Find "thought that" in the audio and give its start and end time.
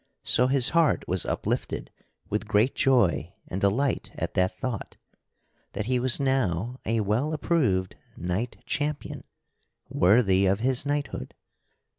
4.57-5.85